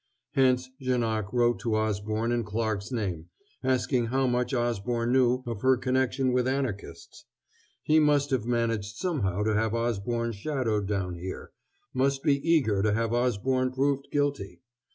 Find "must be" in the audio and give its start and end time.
11.93-12.39